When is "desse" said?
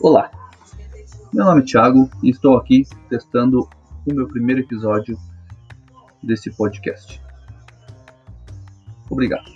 6.22-6.52